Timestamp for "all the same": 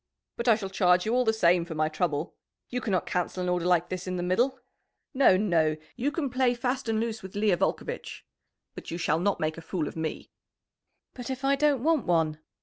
1.13-1.63